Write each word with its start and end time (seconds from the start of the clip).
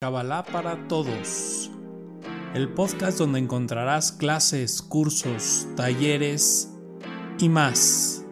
Kabbalah 0.00 0.44
para 0.44 0.86
Todos, 0.86 1.72
el 2.54 2.72
podcast 2.72 3.18
donde 3.18 3.40
encontrarás 3.40 4.12
clases, 4.12 4.80
cursos, 4.80 5.66
talleres 5.74 6.72
y 7.40 7.48
más. 7.48 8.24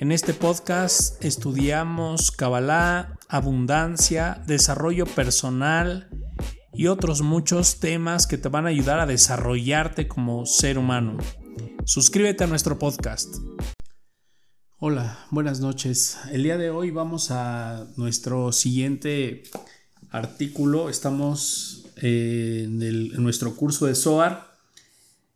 En 0.00 0.10
este 0.10 0.34
podcast 0.34 1.24
estudiamos 1.24 2.32
Kabbalah, 2.32 3.16
abundancia, 3.28 4.42
desarrollo 4.48 5.06
personal 5.06 6.10
y 6.72 6.88
otros 6.88 7.22
muchos 7.22 7.78
temas 7.78 8.26
que 8.26 8.36
te 8.36 8.48
van 8.48 8.66
a 8.66 8.70
ayudar 8.70 8.98
a 8.98 9.06
desarrollarte 9.06 10.08
como 10.08 10.46
ser 10.46 10.78
humano. 10.78 11.16
Suscríbete 11.84 12.42
a 12.42 12.48
nuestro 12.48 12.76
podcast. 12.76 13.36
Hola, 14.80 15.26
buenas 15.30 15.60
noches. 15.60 16.18
El 16.32 16.42
día 16.42 16.56
de 16.56 16.70
hoy 16.70 16.90
vamos 16.90 17.30
a 17.30 17.86
nuestro 17.96 18.50
siguiente 18.50 19.44
artículo. 20.10 20.88
Estamos 20.88 21.84
eh, 21.96 22.64
en, 22.64 23.22
nuestro 23.22 23.54
curso 23.54 23.86
de 23.86 23.94
SOAR 23.94 24.48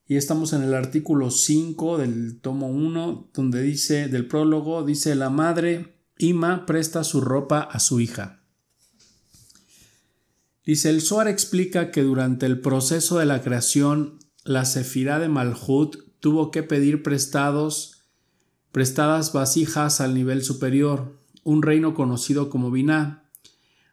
y 0.07 0.17
estamos 0.17 0.53
en 0.53 0.63
el 0.63 0.75
artículo 0.75 1.31
5 1.31 1.99
del 1.99 2.41
tomo 2.41 2.69
1, 2.69 3.31
donde 3.35 3.63
dice, 3.63 4.09
del 4.09 4.27
prólogo, 4.27 4.85
dice, 4.85 5.15
la 5.15 5.31
madre 5.31 5.97
Ima 6.19 6.67
presta 6.67 7.03
su 7.05 7.21
ropa 7.21 7.61
a 7.61 7.81
su 7.81 8.01
hija. 8.01 8.43
Dice, 10.65 10.91
el 10.91 11.01
SOAR 11.01 11.29
explica 11.29 11.91
que 11.91 12.03
durante 12.03 12.47
el 12.47 12.61
proceso 12.61 13.19
de 13.19 13.27
la 13.27 13.43
creación, 13.43 14.19
la 14.45 14.65
Sefirá 14.65 15.19
de 15.19 15.29
Malhut 15.29 15.97
tuvo 16.21 16.53
que 16.53 16.63
pedir 16.63 17.03
prestados, 17.03 18.05
prestadas 18.71 19.33
vasijas 19.33 20.01
al 20.01 20.15
nivel 20.15 20.45
superior, 20.45 21.19
un 21.43 21.63
reino 21.63 21.95
conocido 21.95 22.49
como 22.49 22.71
Binah, 22.71 23.22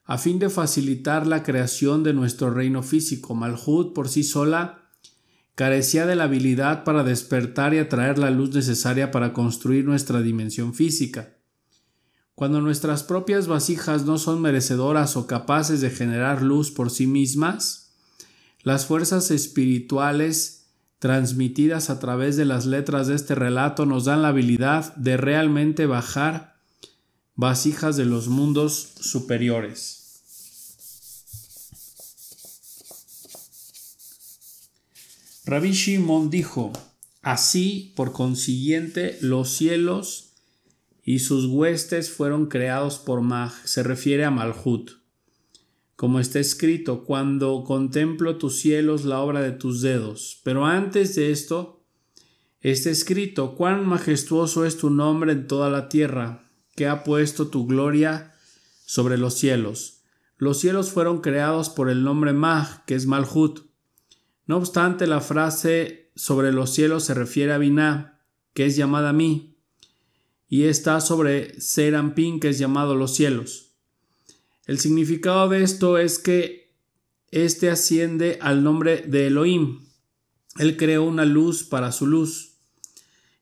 a 0.09 0.17
fin 0.17 0.39
de 0.39 0.49
facilitar 0.49 1.27
la 1.27 1.43
creación 1.43 2.01
de 2.01 2.13
nuestro 2.13 2.49
reino 2.49 2.81
físico. 2.81 3.35
Malhut 3.35 3.93
por 3.93 4.09
sí 4.09 4.23
sola 4.23 4.89
carecía 5.53 6.07
de 6.07 6.15
la 6.15 6.23
habilidad 6.23 6.83
para 6.83 7.03
despertar 7.03 7.75
y 7.75 7.77
atraer 7.77 8.17
la 8.17 8.31
luz 8.31 8.49
necesaria 8.55 9.11
para 9.11 9.33
construir 9.33 9.85
nuestra 9.85 10.23
dimensión 10.23 10.73
física. 10.73 11.37
Cuando 12.33 12.59
nuestras 12.59 13.03
propias 13.03 13.45
vasijas 13.45 14.05
no 14.05 14.17
son 14.17 14.41
merecedoras 14.41 15.15
o 15.15 15.27
capaces 15.27 15.79
de 15.79 15.91
generar 15.91 16.41
luz 16.41 16.71
por 16.71 16.89
sí 16.89 17.05
mismas, 17.05 17.91
las 18.63 18.87
fuerzas 18.87 19.29
espirituales 19.29 20.71
transmitidas 20.97 21.91
a 21.91 21.99
través 21.99 22.35
de 22.35 22.45
las 22.45 22.65
letras 22.65 23.05
de 23.05 23.13
este 23.13 23.35
relato 23.35 23.85
nos 23.85 24.05
dan 24.05 24.23
la 24.23 24.29
habilidad 24.29 24.91
de 24.95 25.17
realmente 25.17 25.85
bajar 25.85 26.55
vasijas 27.35 27.95
de 27.95 28.05
los 28.05 28.27
mundos 28.27 28.95
superiores. 28.99 29.98
Rabbi 35.49 35.71
Shimon 35.71 36.29
dijo, 36.29 36.71
así, 37.23 37.91
por 37.95 38.11
consiguiente, 38.11 39.17
los 39.21 39.49
cielos 39.49 40.35
y 41.03 41.17
sus 41.19 41.47
huestes 41.47 42.11
fueron 42.11 42.45
creados 42.45 42.99
por 42.99 43.21
Maj, 43.21 43.65
se 43.65 43.81
refiere 43.81 44.25
a 44.25 44.29
Malhut. 44.29 44.91
Como 45.95 46.19
está 46.19 46.39
escrito, 46.39 47.03
cuando 47.03 47.63
contemplo 47.63 48.37
tus 48.37 48.59
cielos, 48.59 49.05
la 49.05 49.21
obra 49.21 49.41
de 49.41 49.51
tus 49.51 49.81
dedos. 49.81 50.39
Pero 50.43 50.67
antes 50.67 51.15
de 51.15 51.31
esto, 51.31 51.83
está 52.61 52.91
escrito, 52.91 53.55
cuán 53.55 53.87
majestuoso 53.87 54.65
es 54.65 54.77
tu 54.77 54.91
nombre 54.91 55.31
en 55.31 55.47
toda 55.47 55.71
la 55.71 55.89
tierra, 55.89 56.47
que 56.75 56.85
ha 56.85 57.03
puesto 57.03 57.47
tu 57.47 57.65
gloria 57.65 58.35
sobre 58.85 59.17
los 59.17 59.33
cielos. 59.33 60.03
Los 60.37 60.59
cielos 60.59 60.91
fueron 60.91 61.21
creados 61.21 61.71
por 61.71 61.89
el 61.89 62.03
nombre 62.03 62.33
Maj, 62.33 62.85
que 62.85 62.93
es 62.93 63.07
Malhut. 63.07 63.68
No 64.49 64.57
obstante, 64.57 65.05
la 65.05 65.21
frase 65.21 66.09
sobre 66.15 66.51
los 66.51 66.71
cielos 66.73 67.03
se 67.03 67.13
refiere 67.13 67.53
a 67.53 67.59
Binah, 67.59 68.19
que 68.55 68.65
es 68.65 68.75
llamada 68.75 69.13
mí, 69.13 69.59
y 70.47 70.63
está 70.63 71.01
sobre 71.01 71.61
Serampín, 71.61 72.39
que 72.39 72.49
es 72.49 72.57
llamado 72.57 72.95
los 72.95 73.13
cielos. 73.13 73.75
El 74.65 74.79
significado 74.79 75.49
de 75.49 75.61
esto 75.61 75.99
es 75.99 76.17
que 76.17 76.73
éste 77.29 77.69
asciende 77.69 78.39
al 78.41 78.63
nombre 78.63 79.03
de 79.05 79.27
Elohim. 79.27 79.81
Él 80.57 80.77
creó 80.77 81.03
una 81.03 81.25
luz 81.25 81.63
para 81.63 81.91
su 81.91 82.07
luz. 82.07 82.55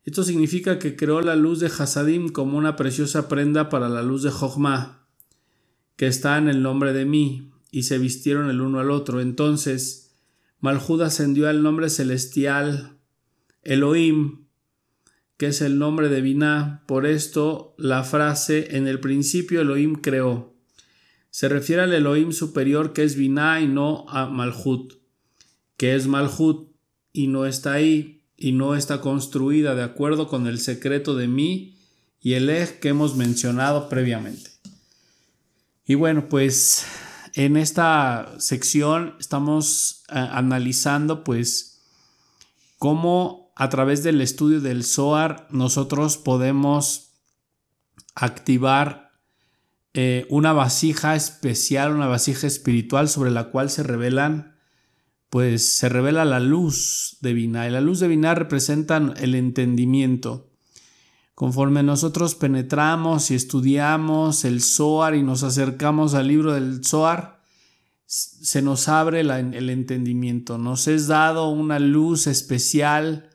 Esto 0.03 0.25
significa 0.25 0.77
que 0.77 0.97
creó 0.97 1.21
la 1.21 1.37
luz 1.37 1.61
de 1.61 1.67
Hasadim 1.67 2.27
como 2.33 2.57
una 2.57 2.75
preciosa 2.75 3.29
prenda 3.29 3.69
para 3.69 3.87
la 3.87 4.03
luz 4.03 4.23
de 4.23 4.31
Jochma, 4.31 5.07
que 5.95 6.07
está 6.07 6.37
en 6.37 6.49
el 6.49 6.61
nombre 6.61 6.91
de 6.91 7.05
mí, 7.05 7.53
y 7.71 7.83
se 7.83 7.97
vistieron 7.97 8.49
el 8.49 8.59
uno 8.59 8.81
al 8.81 8.91
otro. 8.91 9.21
Entonces, 9.21 10.06
Malhud 10.59 11.01
ascendió 11.01 11.47
al 11.49 11.61
nombre 11.61 11.89
celestial 11.89 12.97
Elohim, 13.63 14.45
que 15.37 15.47
es 15.47 15.61
el 15.61 15.77
nombre 15.77 16.09
de 16.09 16.21
Binah. 16.21 16.83
Por 16.87 17.05
esto 17.05 17.75
la 17.77 18.03
frase 18.03 18.75
en 18.75 18.87
el 18.87 18.99
principio 18.99 19.61
Elohim 19.61 19.95
creó. 19.95 20.55
Se 21.29 21.49
refiere 21.49 21.83
al 21.83 21.93
Elohim 21.93 22.31
superior 22.31 22.93
que 22.93 23.03
es 23.03 23.15
Binah 23.15 23.61
y 23.61 23.67
no 23.67 24.05
a 24.09 24.25
Malhut, 24.25 24.93
que 25.77 25.95
es 25.95 26.07
Malhut 26.07 26.71
y 27.13 27.27
no 27.27 27.45
está 27.45 27.73
ahí 27.73 28.23
y 28.35 28.51
no 28.51 28.75
está 28.75 29.01
construida 29.01 29.75
de 29.75 29.83
acuerdo 29.83 30.27
con 30.27 30.47
el 30.47 30.59
secreto 30.59 31.15
de 31.15 31.27
mí 31.27 31.75
y 32.19 32.33
el 32.33 32.49
Ej 32.49 32.79
que 32.79 32.89
hemos 32.89 33.15
mencionado 33.15 33.89
previamente. 33.89 34.51
Y 35.85 35.95
bueno, 35.95 36.27
pues 36.29 36.85
en 37.37 37.55
esta 37.55 38.33
sección 38.39 39.13
estamos 39.19 40.03
eh, 40.09 40.15
analizando 40.15 41.23
pues 41.23 41.83
cómo 42.79 43.53
a 43.55 43.69
través 43.69 44.01
del 44.03 44.21
estudio 44.21 44.59
del 44.59 44.83
SOAR 44.83 45.47
nosotros 45.51 46.17
podemos 46.17 47.13
activar 48.15 49.11
eh, 49.93 50.25
una 50.31 50.51
vasija 50.51 51.15
especial, 51.15 51.93
una 51.93 52.07
vasija 52.07 52.47
espiritual 52.47 53.07
sobre 53.07 53.29
la 53.29 53.51
cual 53.51 53.69
se 53.69 53.83
revelan 53.83 54.55
pues 55.29 55.77
se 55.77 55.89
revela 55.89 56.25
la 56.25 56.39
luz 56.39 57.17
divina 57.21 57.67
y 57.67 57.71
la 57.71 57.81
luz 57.81 57.99
divina 57.99 58.33
representa 58.33 58.97
el 59.15 59.35
entendimiento. 59.35 60.46
Conforme 61.37 61.83
nosotros 61.83 62.33
penetramos 62.33 63.29
y 63.29 63.35
estudiamos 63.35 64.43
el 64.43 64.59
Zohar 64.59 65.13
y 65.13 65.21
nos 65.21 65.43
acercamos 65.43 66.15
al 66.15 66.29
libro 66.29 66.51
del 66.51 66.83
Zohar, 66.83 67.43
se 68.07 68.63
nos 68.63 68.87
abre 68.87 69.19
el 69.19 69.69
entendimiento, 69.69 70.57
nos 70.57 70.87
es 70.87 71.05
dado 71.05 71.49
una 71.49 71.77
luz 71.77 72.25
especial 72.25 73.29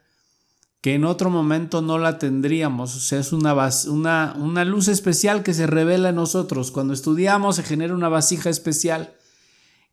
que 0.80 0.94
en 0.94 1.04
otro 1.04 1.30
momento 1.30 1.80
no 1.80 1.96
la 1.96 2.18
tendríamos, 2.18 2.96
o 2.96 2.98
sea, 2.98 3.20
es 3.20 3.32
una, 3.32 3.54
una, 3.86 4.34
una 4.36 4.64
luz 4.64 4.88
especial 4.88 5.44
que 5.44 5.54
se 5.54 5.68
revela 5.68 6.08
en 6.08 6.16
nosotros. 6.16 6.72
Cuando 6.72 6.94
estudiamos 6.94 7.54
se 7.54 7.62
genera 7.62 7.94
una 7.94 8.08
vasija 8.08 8.50
especial 8.50 9.14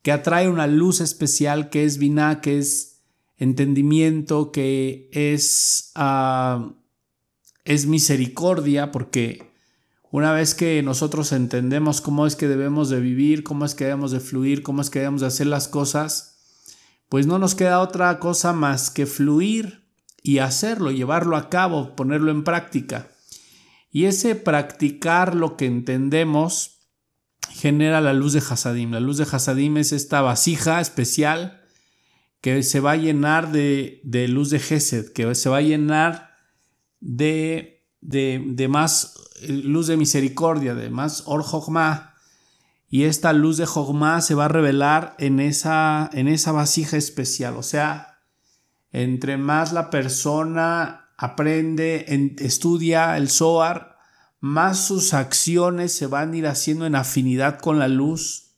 que 0.01 0.11
atrae 0.11 0.49
una 0.49 0.65
luz 0.65 0.99
especial 0.99 1.69
que 1.69 1.85
es 1.85 1.99
vina, 1.99 2.41
que 2.41 2.57
es 2.57 3.01
entendimiento, 3.37 4.51
que 4.51 5.11
es... 5.11 5.91
Ah, 5.93 6.73
es 7.65 7.85
misericordia 7.85 8.91
porque 8.91 9.49
una 10.11 10.33
vez 10.33 10.55
que 10.55 10.81
nosotros 10.81 11.31
entendemos 11.31 12.01
cómo 12.01 12.25
es 12.25 12.35
que 12.35 12.47
debemos 12.47 12.89
de 12.89 12.99
vivir, 12.99 13.43
cómo 13.43 13.65
es 13.65 13.75
que 13.75 13.85
debemos 13.85 14.11
de 14.11 14.19
fluir, 14.19 14.63
cómo 14.63 14.81
es 14.81 14.89
que 14.89 14.99
debemos 14.99 15.21
de 15.21 15.27
hacer 15.27 15.47
las 15.47 15.67
cosas, 15.67 16.39
pues 17.09 17.27
no 17.27 17.37
nos 17.37 17.55
queda 17.55 17.79
otra 17.79 18.19
cosa 18.19 18.53
más 18.53 18.89
que 18.89 19.05
fluir 19.05 19.87
y 20.23 20.39
hacerlo, 20.39 20.91
llevarlo 20.91 21.37
a 21.37 21.49
cabo, 21.49 21.95
ponerlo 21.95 22.31
en 22.31 22.43
práctica. 22.43 23.11
Y 23.91 24.05
ese 24.05 24.35
practicar 24.35 25.35
lo 25.35 25.57
que 25.57 25.65
entendemos 25.65 26.79
genera 27.51 28.01
la 28.01 28.13
luz 28.13 28.33
de 28.33 28.39
Hasadim. 28.39 28.91
La 28.91 28.99
luz 28.99 29.17
de 29.17 29.27
Hasadim 29.31 29.77
es 29.77 29.91
esta 29.91 30.21
vasija 30.21 30.81
especial 30.81 31.61
que 32.41 32.63
se 32.63 32.79
va 32.79 32.91
a 32.91 32.97
llenar 32.97 33.51
de, 33.51 34.01
de 34.03 34.27
luz 34.27 34.49
de 34.49 34.59
Gesed, 34.59 35.11
que 35.11 35.33
se 35.35 35.49
va 35.49 35.57
a 35.57 35.61
llenar 35.61 36.28
de, 36.99 37.83
de, 38.01 38.67
más 38.69 39.15
eh, 39.41 39.51
luz 39.51 39.87
de 39.87 39.97
misericordia, 39.97 40.75
de 40.75 40.89
más 40.89 41.23
Or 41.25 41.43
y 42.91 43.03
esta 43.03 43.33
luz 43.33 43.57
de 43.57 43.67
Jogma 43.67 44.19
se 44.21 44.33
va 44.33 44.45
a 44.45 44.49
revelar 44.49 45.15
en 45.19 45.39
esa, 45.39 46.09
en 46.11 46.27
esa 46.27 46.51
vasija 46.51 46.97
especial. 46.97 47.55
O 47.55 47.61
sea, 47.61 48.19
entre 48.91 49.37
más 49.37 49.73
la 49.73 49.91
persona 49.91 51.11
aprende, 51.15 52.05
estudia 52.39 53.15
el 53.15 53.29
Zohar, 53.29 53.97
más 54.39 54.85
sus 54.85 55.13
acciones 55.13 55.93
se 55.93 56.07
van 56.07 56.33
a 56.33 56.37
ir 56.37 56.47
haciendo 56.47 56.87
en 56.87 56.95
afinidad 56.95 57.59
con 57.59 57.77
la 57.77 57.87
luz. 57.87 58.55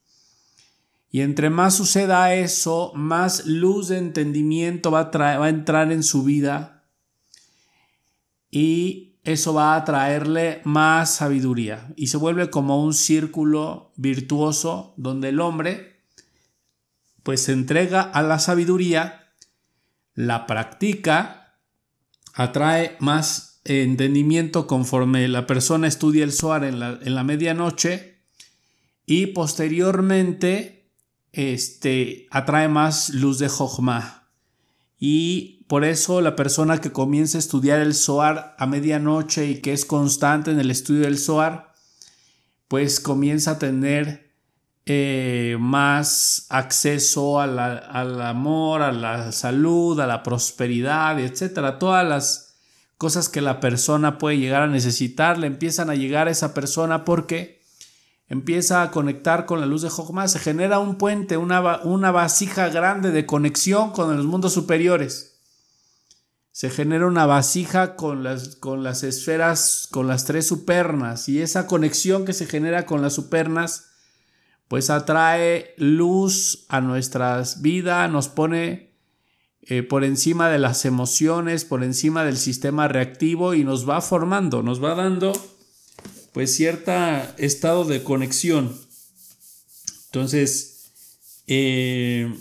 Y 1.10 1.22
entre 1.22 1.50
más 1.50 1.76
suceda 1.76 2.34
eso, 2.34 2.94
más 2.96 3.46
luz 3.46 3.90
de 3.90 3.98
entendimiento 3.98 4.92
va 4.92 5.12
a, 5.14 5.38
va 5.40 5.46
a 5.46 5.50
entrar 5.50 5.92
en 5.92 6.04
su 6.04 6.24
vida 6.24 6.81
y 8.52 9.16
eso 9.24 9.54
va 9.54 9.76
a 9.76 9.86
traerle 9.86 10.62
más 10.66 11.16
sabiduría 11.16 11.94
y 11.96 12.08
se 12.08 12.18
vuelve 12.18 12.50
como 12.50 12.84
un 12.84 12.94
círculo 12.94 13.94
virtuoso 13.96 14.94
donde 14.98 15.30
el 15.30 15.40
hombre 15.40 16.02
pues 17.24 17.44
se 17.44 17.54
entrega 17.54 18.02
a 18.02 18.22
la 18.24 18.40
sabiduría, 18.40 19.34
la 20.16 20.48
practica, 20.48 21.56
atrae 22.34 22.98
más 23.00 23.62
entendimiento 23.64 24.66
conforme 24.66 25.28
la 25.28 25.46
persona 25.46 25.88
estudia 25.88 26.24
el 26.24 26.34
Zohar 26.34 26.64
en 26.64 26.80
la, 26.80 27.00
en 27.02 27.14
la 27.14 27.24
medianoche 27.24 28.24
y 29.06 29.28
posteriormente 29.28 30.90
este, 31.32 32.28
atrae 32.32 32.68
más 32.68 33.10
luz 33.10 33.40
de 33.40 33.50
Jochma. 33.50 34.21
Y 35.04 35.64
por 35.68 35.84
eso 35.84 36.22
la 36.22 36.36
persona 36.36 36.80
que 36.80 36.92
comienza 36.92 37.40
a 37.40 37.40
estudiar 37.40 37.80
el 37.80 37.96
Zohar 37.96 38.56
a 38.60 38.68
medianoche 38.68 39.48
y 39.48 39.60
que 39.60 39.74
es 39.74 39.84
constante 39.84 40.52
en 40.52 40.60
el 40.60 40.70
estudio 40.70 41.02
del 41.02 41.18
Zohar, 41.18 41.74
pues 42.68 43.00
comienza 43.00 43.52
a 43.52 43.58
tener 43.58 44.32
eh, 44.86 45.58
más 45.60 46.46
acceso 46.50 47.42
al 47.42 48.22
amor, 48.22 48.84
a 48.84 48.92
la 48.92 49.32
salud, 49.32 50.00
a 50.00 50.06
la 50.06 50.22
prosperidad, 50.22 51.20
etcétera. 51.20 51.80
Todas 51.80 52.08
las 52.08 52.56
cosas 53.00 53.28
que 53.28 53.42
la 53.42 53.60
persona 53.60 54.20
puede 54.20 54.38
llegar 54.38 54.62
a 54.62 54.68
necesitar 54.68 55.40
le 55.40 55.48
empiezan 55.48 55.90
a 55.90 55.96
llegar 55.96 56.28
a 56.28 56.32
esa 56.32 56.54
persona 56.54 57.06
porque 57.06 57.61
empieza 58.32 58.82
a 58.82 58.92
conectar 58.92 59.46
con 59.46 59.60
la 59.60 59.66
luz 59.66 59.82
de 59.82 59.90
Jogma, 59.90 60.26
se 60.30 60.40
genera 60.40 60.80
un 60.80 60.96
puente, 60.96 61.36
una, 61.36 61.82
una 61.82 62.12
vasija 62.12 62.70
grande 62.70 63.12
de 63.12 63.26
conexión 63.26 63.92
con 63.92 64.16
los 64.16 64.26
mundos 64.26 64.54
superiores. 64.54 65.42
Se 66.54 66.70
genera 66.70 67.08
una 67.08 67.26
vasija 67.26 67.98
con 67.98 68.24
las, 68.24 68.56
con 68.56 68.84
las 68.84 69.04
esferas, 69.04 69.86
con 69.92 70.08
las 70.08 70.24
tres 70.24 70.48
supernas, 70.48 71.28
y 71.28 71.42
esa 71.42 71.68
conexión 71.68 72.24
que 72.24 72.32
se 72.32 72.46
genera 72.46 72.86
con 72.86 73.02
las 73.02 73.12
supernas, 73.12 73.90
pues 74.70 74.90
atrae 74.90 75.74
luz 75.76 76.66
a 76.70 76.80
nuestras 76.80 77.62
vidas, 77.62 78.10
nos 78.10 78.30
pone 78.30 78.94
eh, 79.64 79.84
por 79.84 80.06
encima 80.06 80.48
de 80.48 80.60
las 80.60 80.86
emociones, 80.86 81.66
por 81.66 81.84
encima 81.84 82.24
del 82.24 82.38
sistema 82.38 82.88
reactivo 82.88 83.56
y 83.56 83.66
nos 83.66 83.90
va 83.90 84.00
formando, 84.00 84.64
nos 84.64 84.82
va 84.82 84.96
dando 84.96 85.34
pues 86.34 86.56
cierto 86.56 86.92
estado 87.38 87.86
de 87.86 88.04
conexión. 88.04 88.76
Entonces, 90.06 90.92
eh, 91.48 92.34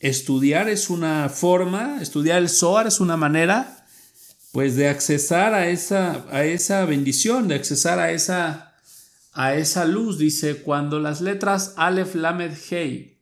estudiar 0.00 0.68
es 0.68 0.90
una 0.90 1.28
forma, 1.28 2.00
estudiar 2.00 2.38
el 2.38 2.48
Zohar 2.48 2.86
es 2.86 3.00
una 3.00 3.16
manera, 3.16 3.86
pues 4.52 4.76
de 4.76 4.88
accesar 4.88 5.54
a 5.54 5.68
esa, 5.68 6.26
a 6.30 6.44
esa 6.44 6.84
bendición, 6.84 7.48
de 7.48 7.54
accesar 7.54 7.98
a 7.98 8.10
esa, 8.10 8.74
a 9.32 9.54
esa 9.54 9.84
luz. 9.84 10.18
Dice, 10.18 10.62
cuando 10.62 10.98
las 10.98 11.20
letras 11.20 11.74
Aleph, 11.76 12.14
Lamed, 12.14 12.52
Hei 12.70 13.18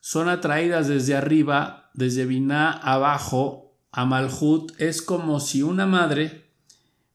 son 0.00 0.28
atraídas 0.28 0.88
desde 0.88 1.14
arriba, 1.14 1.90
desde 1.94 2.24
Binah 2.24 2.72
abajo, 2.72 3.76
a 3.90 4.04
Malhut, 4.04 4.72
es 4.80 5.02
como 5.02 5.40
si 5.40 5.62
una 5.62 5.86
madre 5.86 6.47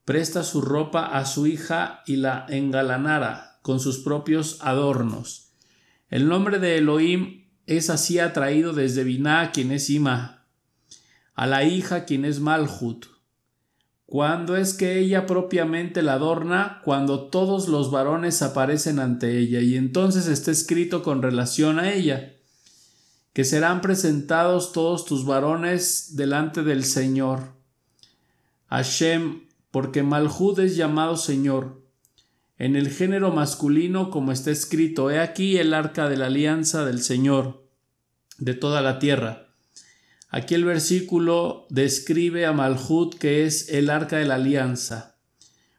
presta 0.06 0.44
su 0.44 0.62
ropa 0.62 1.06
a 1.06 1.26
su 1.26 1.48
hija 1.48 2.02
y 2.06 2.18
la 2.18 2.46
engalanara 2.50 3.60
con 3.62 3.80
sus 3.80 4.00
propios 4.00 4.58
adornos. 4.62 5.52
El 6.10 6.28
nombre 6.28 6.60
de 6.60 6.78
Elohim 6.78 7.46
es 7.66 7.90
así 7.90 8.20
atraído 8.20 8.74
desde 8.74 9.04
Binah, 9.04 9.52
quien 9.52 9.72
es 9.72 9.90
Ima, 9.90 10.46
a 11.34 11.48
la 11.48 11.64
hija, 11.64 12.06
quien 12.06 12.26
es 12.26 12.40
Malhut. 12.40 13.08
Cuando 14.06 14.58
es 14.58 14.74
que 14.74 15.00
ella 15.00 15.26
propiamente 15.26 16.04
la 16.04 16.14
adorna? 16.14 16.82
Cuando 16.84 17.30
todos 17.30 17.68
los 17.68 17.90
varones 17.90 18.44
aparecen 18.44 19.00
ante 19.00 19.40
ella, 19.40 19.62
y 19.62 19.76
entonces 19.76 20.28
está 20.28 20.52
escrito 20.52 21.02
con 21.02 21.24
relación 21.24 21.80
a 21.80 21.92
ella, 21.94 22.34
que 23.32 23.44
serán 23.44 23.82
presentados 23.82 24.72
todos 24.72 25.06
tus 25.06 25.26
varones 25.26 26.16
delante 26.16 26.62
del 26.62 26.84
Señor. 26.84 27.54
Hashem 28.68 29.48
porque 29.74 30.04
Malhud 30.04 30.60
es 30.60 30.76
llamado 30.76 31.18
Señor. 31.18 31.82
En 32.60 32.76
el 32.76 32.92
género 32.92 33.32
masculino, 33.32 34.12
como 34.12 34.32
está 34.32 34.52
escrito, 34.52 35.10
he 35.10 35.18
aquí 35.20 35.58
el 35.58 35.74
arca 35.74 36.08
de 36.10 36.16
la 36.16 36.28
alianza 36.28 36.86
del 36.86 37.02
Señor 37.02 37.66
de 38.38 38.54
toda 38.54 38.84
la 38.84 39.00
tierra. 39.00 39.48
Aquí 40.30 40.54
el 40.54 40.64
versículo 40.64 41.66
describe 41.72 42.46
a 42.46 42.54
Malhud 42.54 43.16
que 43.16 43.48
es 43.48 43.68
el 43.70 43.90
arca 43.90 44.18
de 44.18 44.26
la 44.26 44.36
alianza, 44.36 45.16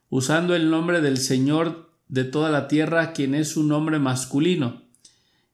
usando 0.08 0.56
el 0.56 0.70
nombre 0.70 1.00
del 1.00 1.16
Señor 1.16 1.92
de 2.08 2.24
toda 2.24 2.50
la 2.50 2.66
tierra, 2.66 3.12
quien 3.12 3.32
es 3.32 3.56
un 3.56 3.68
nombre 3.68 4.00
masculino. 4.00 4.82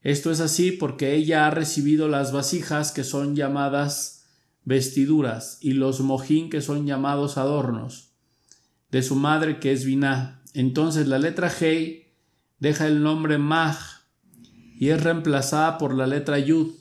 Esto 0.01 0.31
es 0.31 0.41
así 0.41 0.73
porque 0.73 1.15
ella 1.15 1.47
ha 1.47 1.51
recibido 1.51 2.09
las 2.09 2.33
vasijas 2.33 2.91
que 2.91 3.05
son 3.05 3.37
llamadas 3.37 4.25
vestiduras 4.65 5.59
y 5.61 5.75
los 5.75 6.01
mojín 6.01 6.49
que 6.49 6.63
son 6.63 6.87
llamados 6.87 7.37
adornos 7.37 8.10
de 8.91 9.03
su 9.03 9.17
madre 9.17 9.59
que 9.61 9.73
es 9.73 9.85
Binah. 9.85 10.43
Entonces 10.55 11.07
la 11.07 11.19
letra 11.19 11.51
Hei 11.61 12.13
deja 12.59 12.87
el 12.87 13.03
nombre 13.03 13.39
Maj 13.39 13.77
y 14.77 14.89
es 14.89 15.03
reemplazada 15.03 15.79
por 15.79 15.95
la 15.95 16.07
letra 16.07 16.39
Yud. 16.39 16.75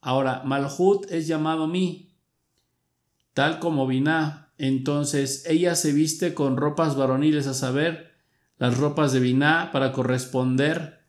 Ahora, 0.00 0.42
Malhut 0.44 1.10
es 1.10 1.26
llamado 1.26 1.66
Mi, 1.66 2.14
tal 3.32 3.58
como 3.58 3.86
Binah. 3.86 4.52
Entonces 4.58 5.44
ella 5.46 5.74
se 5.74 5.92
viste 5.92 6.34
con 6.34 6.56
ropas 6.56 6.94
varoniles, 6.96 7.46
a 7.46 7.54
saber, 7.54 8.12
las 8.58 8.78
ropas 8.78 9.12
de 9.12 9.20
Binah 9.20 9.70
para 9.72 9.92
corresponder 9.92 11.00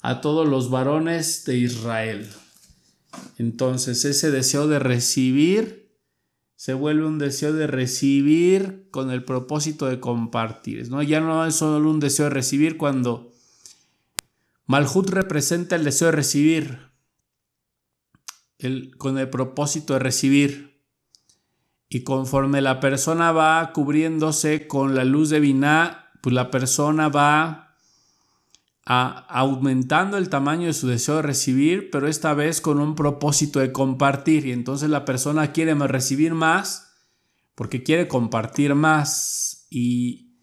a 0.00 0.20
todos 0.20 0.46
los 0.48 0.70
varones 0.70 1.44
de 1.44 1.56
Israel. 1.56 2.28
Entonces 3.38 4.04
ese 4.04 4.30
deseo 4.30 4.68
de 4.68 4.78
recibir 4.78 5.83
se 6.56 6.74
vuelve 6.74 7.06
un 7.06 7.18
deseo 7.18 7.52
de 7.52 7.66
recibir 7.66 8.88
con 8.90 9.10
el 9.10 9.24
propósito 9.24 9.86
de 9.86 10.00
compartir. 10.00 10.88
¿no? 10.90 11.02
Ya 11.02 11.20
no 11.20 11.44
es 11.44 11.56
solo 11.56 11.90
un 11.90 12.00
deseo 12.00 12.26
de 12.26 12.30
recibir 12.30 12.76
cuando 12.76 13.32
Malhut 14.66 15.10
representa 15.10 15.76
el 15.76 15.84
deseo 15.84 16.06
de 16.06 16.12
recibir 16.12 16.78
el, 18.58 18.96
con 18.96 19.18
el 19.18 19.28
propósito 19.28 19.94
de 19.94 19.98
recibir. 19.98 20.82
Y 21.88 22.02
conforme 22.02 22.60
la 22.60 22.80
persona 22.80 23.30
va 23.30 23.72
cubriéndose 23.72 24.66
con 24.66 24.94
la 24.94 25.04
luz 25.04 25.30
de 25.30 25.40
Binah, 25.40 26.10
pues 26.22 26.34
la 26.34 26.50
persona 26.50 27.08
va 27.08 27.63
aumentando 28.86 30.18
el 30.18 30.28
tamaño 30.28 30.66
de 30.66 30.74
su 30.74 30.88
deseo 30.88 31.16
de 31.16 31.22
recibir, 31.22 31.90
pero 31.90 32.06
esta 32.06 32.34
vez 32.34 32.60
con 32.60 32.78
un 32.80 32.94
propósito 32.94 33.60
de 33.60 33.72
compartir. 33.72 34.46
Y 34.46 34.52
entonces 34.52 34.90
la 34.90 35.04
persona 35.04 35.52
quiere 35.52 35.74
recibir 35.74 36.34
más 36.34 36.92
porque 37.54 37.82
quiere 37.82 38.08
compartir 38.08 38.74
más. 38.74 39.66
Y, 39.70 40.34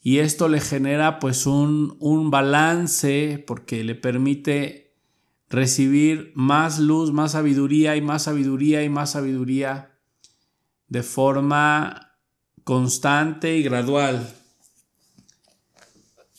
y 0.00 0.18
esto 0.18 0.48
le 0.48 0.60
genera 0.60 1.18
pues 1.18 1.46
un, 1.46 1.96
un 2.00 2.30
balance 2.30 3.42
porque 3.46 3.84
le 3.84 3.94
permite 3.94 4.96
recibir 5.48 6.32
más 6.34 6.78
luz, 6.80 7.12
más 7.12 7.32
sabiduría 7.32 7.96
y 7.96 8.00
más 8.00 8.24
sabiduría 8.24 8.82
y 8.82 8.88
más 8.88 9.12
sabiduría 9.12 9.96
de 10.88 11.02
forma 11.02 12.18
constante 12.64 13.56
y 13.56 13.62
gradual. 13.62 14.34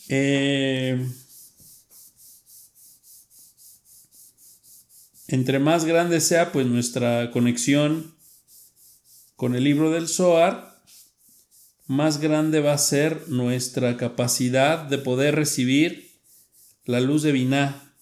Eh, 0.10 1.08
entre 5.28 5.60
más 5.60 5.86
grande 5.86 6.22
sea 6.22 6.52
pues 6.52 6.68
nuestra 6.68 7.32
conexión 7.32 8.14
con 9.36 9.56
el 9.56 9.64
libro 9.64 9.92
del 9.92 10.08
Zohar, 10.08 10.82
más 11.88 12.20
grande 12.20 12.62
va 12.62 12.74
a 12.74 12.78
ser 12.78 13.28
nuestra 13.28 13.98
capacidad 13.98 14.86
de 14.86 14.98
poder 14.98 15.36
recibir 15.36 16.12
la 16.86 17.00
luz 17.00 17.24
de 17.24 17.32
Binah. 17.32 17.94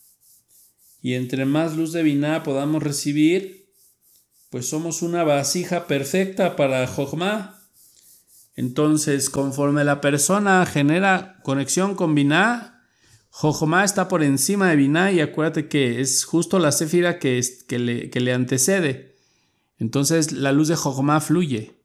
Y 1.02 1.16
entre 1.16 1.46
más 1.46 1.76
luz 1.76 1.92
de 1.92 2.04
Binah 2.04 2.44
podamos 2.44 2.82
recibir, 2.82 3.68
pues 4.50 4.70
somos 4.70 5.02
una 5.02 5.24
vasija 5.24 5.88
perfecta 5.88 6.56
para 6.56 6.86
Jochma. 6.88 7.60
Entonces, 8.56 9.30
conforme 9.30 9.84
la 9.84 10.00
persona 10.00 10.66
genera 10.66 11.40
conexión 11.44 11.96
con 11.96 12.16
Binah, 12.16 12.73
Jojomá 13.36 13.84
está 13.84 14.08
por 14.10 14.22
encima 14.22 14.70
de 14.70 14.76
Binah 14.76 15.12
y 15.12 15.20
acuérdate 15.20 15.68
que 15.68 16.02
es 16.02 16.24
justo 16.24 16.60
la 16.60 16.72
céfira 16.72 17.18
que, 17.18 17.44
que, 17.68 17.80
le, 17.80 18.12
que 18.12 18.20
le 18.20 18.32
antecede. 18.32 19.16
Entonces 19.80 20.34
la 20.34 20.52
luz 20.52 20.68
de 20.68 20.76
Jojomá 20.76 21.20
fluye. 21.20 21.84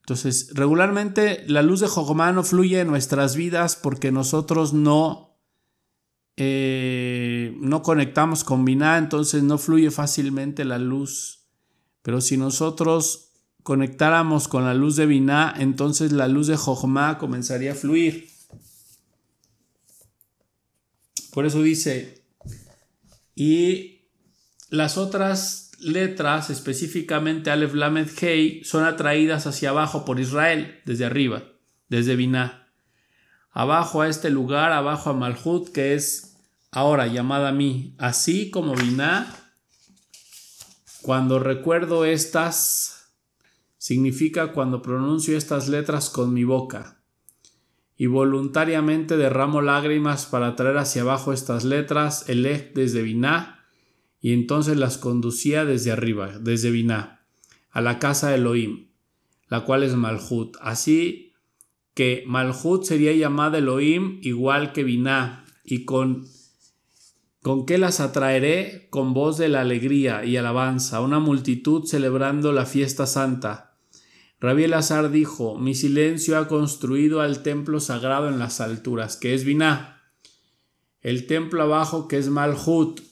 Entonces, 0.00 0.48
regularmente 0.54 1.44
la 1.46 1.60
luz 1.60 1.80
de 1.80 1.88
Jojomá 1.88 2.32
no 2.32 2.42
fluye 2.42 2.80
en 2.80 2.88
nuestras 2.88 3.36
vidas 3.36 3.76
porque 3.76 4.12
nosotros 4.12 4.72
no, 4.72 5.36
eh, 6.38 7.54
no 7.60 7.82
conectamos 7.82 8.42
con 8.42 8.64
Binah, 8.64 8.96
entonces 8.96 9.42
no 9.42 9.58
fluye 9.58 9.90
fácilmente 9.90 10.64
la 10.64 10.78
luz. 10.78 11.50
Pero 12.00 12.22
si 12.22 12.38
nosotros 12.38 13.34
conectáramos 13.62 14.48
con 14.48 14.64
la 14.64 14.72
luz 14.72 14.96
de 14.96 15.04
Binah, 15.04 15.54
entonces 15.58 16.12
la 16.12 16.28
luz 16.28 16.46
de 16.46 16.56
Jojomá 16.56 17.18
comenzaría 17.18 17.72
a 17.72 17.76
fluir. 17.76 18.31
Por 21.32 21.46
eso 21.46 21.62
dice, 21.62 22.22
y 23.34 24.02
las 24.68 24.98
otras 24.98 25.70
letras, 25.80 26.50
específicamente 26.50 27.50
Aleph 27.50 27.72
Lamed 27.72 28.08
Hei, 28.20 28.62
son 28.64 28.84
atraídas 28.84 29.46
hacia 29.46 29.70
abajo 29.70 30.04
por 30.04 30.20
Israel, 30.20 30.82
desde 30.84 31.06
arriba, 31.06 31.44
desde 31.88 32.16
Binah. 32.16 32.68
Abajo 33.50 34.02
a 34.02 34.08
este 34.08 34.28
lugar, 34.28 34.72
abajo 34.72 35.08
a 35.08 35.14
Malhut, 35.14 35.72
que 35.72 35.94
es 35.94 36.36
ahora 36.70 37.06
llamada 37.06 37.48
a 37.48 37.52
mí, 37.52 37.94
así 37.96 38.50
como 38.50 38.74
Binah. 38.74 39.34
Cuando 41.00 41.38
recuerdo 41.38 42.04
estas, 42.04 43.10
significa 43.78 44.52
cuando 44.52 44.82
pronuncio 44.82 45.38
estas 45.38 45.68
letras 45.68 46.10
con 46.10 46.34
mi 46.34 46.44
boca 46.44 47.01
y 47.96 48.06
voluntariamente 48.06 49.16
derramo 49.16 49.62
lágrimas 49.62 50.26
para 50.26 50.56
traer 50.56 50.78
hacia 50.78 51.02
abajo 51.02 51.32
estas 51.32 51.64
letras, 51.64 52.28
Elech 52.28 52.72
desde 52.74 53.02
Binah, 53.02 53.64
y 54.20 54.32
entonces 54.32 54.76
las 54.76 54.98
conducía 54.98 55.64
desde 55.64 55.92
arriba, 55.92 56.38
desde 56.38 56.70
Binah, 56.70 57.24
a 57.70 57.80
la 57.80 57.98
casa 57.98 58.30
de 58.30 58.36
Elohim, 58.36 58.88
la 59.48 59.64
cual 59.64 59.82
es 59.82 59.94
Malhut. 59.94 60.56
Así 60.60 61.32
que 61.94 62.24
Malhut 62.26 62.84
sería 62.84 63.12
llamada 63.12 63.58
Elohim 63.58 64.18
igual 64.22 64.72
que 64.72 64.84
Binah, 64.84 65.44
y 65.64 65.84
con 65.84 66.26
¿Con 67.42 67.66
qué 67.66 67.76
las 67.76 67.98
atraeré? 67.98 68.86
Con 68.90 69.14
voz 69.14 69.36
de 69.36 69.48
la 69.48 69.62
alegría 69.62 70.24
y 70.24 70.36
alabanza, 70.36 71.00
una 71.00 71.18
multitud 71.18 71.84
celebrando 71.84 72.52
la 72.52 72.66
fiesta 72.66 73.04
santa. 73.04 73.71
Rabí 74.42 74.64
Elazar 74.64 75.12
dijo, 75.12 75.56
mi 75.56 75.72
silencio 75.76 76.36
ha 76.36 76.48
construido 76.48 77.20
al 77.20 77.44
templo 77.44 77.78
sagrado 77.78 78.28
en 78.28 78.40
las 78.40 78.60
alturas, 78.60 79.16
que 79.16 79.34
es 79.34 79.44
Binah, 79.44 80.02
el 81.00 81.28
templo 81.28 81.62
abajo 81.62 82.08
que 82.08 82.18
es 82.18 82.28
Malhut, 82.28 83.02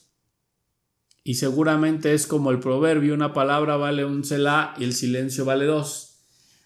y 1.22 1.34
seguramente 1.34 2.14
es 2.14 2.26
como 2.26 2.50
el 2.50 2.58
proverbio, 2.58 3.14
una 3.14 3.32
palabra 3.32 3.76
vale 3.76 4.04
un 4.04 4.24
selah 4.24 4.74
y 4.76 4.82
el 4.82 4.92
silencio 4.92 5.44
vale 5.44 5.66
dos. 5.66 6.24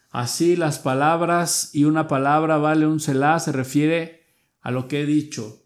Así 0.08 0.56
las 0.56 0.78
palabras 0.78 1.74
y 1.74 1.84
una 1.84 2.08
palabra 2.08 2.56
vale 2.56 2.86
un 2.86 3.00
selah 3.00 3.40
se 3.40 3.52
refiere 3.52 4.24
a 4.62 4.70
lo 4.70 4.88
que 4.88 5.02
he 5.02 5.06
dicho. 5.06 5.62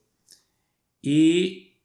Y 1.00 1.78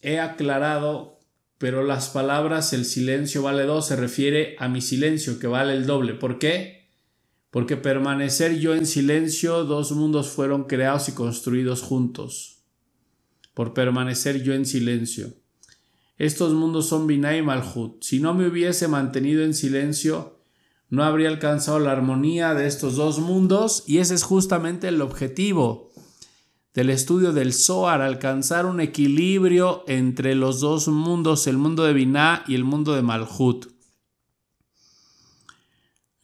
he 0.00 0.20
aclarado 0.20 1.19
pero 1.60 1.84
las 1.84 2.08
palabras 2.08 2.72
el 2.72 2.86
silencio 2.86 3.42
vale 3.42 3.64
dos 3.64 3.88
se 3.88 3.94
refiere 3.94 4.56
a 4.58 4.68
mi 4.68 4.80
silencio 4.80 5.38
que 5.38 5.46
vale 5.46 5.74
el 5.74 5.84
doble. 5.84 6.14
¿Por 6.14 6.38
qué? 6.38 6.88
Porque 7.50 7.76
permanecer 7.76 8.58
yo 8.58 8.74
en 8.74 8.86
silencio, 8.86 9.64
dos 9.64 9.92
mundos 9.92 10.30
fueron 10.30 10.64
creados 10.64 11.10
y 11.10 11.12
construidos 11.12 11.82
juntos. 11.82 12.62
Por 13.52 13.74
permanecer 13.74 14.42
yo 14.42 14.54
en 14.54 14.64
silencio. 14.64 15.34
Estos 16.16 16.54
mundos 16.54 16.88
son 16.88 17.06
Binah 17.06 17.36
y 17.36 17.42
Malhut. 17.42 18.02
Si 18.02 18.20
no 18.20 18.32
me 18.32 18.48
hubiese 18.48 18.88
mantenido 18.88 19.44
en 19.44 19.52
silencio, 19.52 20.40
no 20.88 21.04
habría 21.04 21.28
alcanzado 21.28 21.78
la 21.78 21.92
armonía 21.92 22.54
de 22.54 22.66
estos 22.66 22.96
dos 22.96 23.18
mundos 23.18 23.84
y 23.86 23.98
ese 23.98 24.14
es 24.14 24.22
justamente 24.22 24.88
el 24.88 25.02
objetivo 25.02 25.89
del 26.74 26.90
estudio 26.90 27.32
del 27.32 27.52
Zohar, 27.52 28.00
alcanzar 28.00 28.66
un 28.66 28.80
equilibrio 28.80 29.84
entre 29.88 30.34
los 30.34 30.60
dos 30.60 30.88
mundos, 30.88 31.46
el 31.46 31.56
mundo 31.56 31.84
de 31.84 31.92
Binah 31.92 32.44
y 32.46 32.54
el 32.54 32.64
mundo 32.64 32.94
de 32.94 33.02
Malhut. 33.02 33.66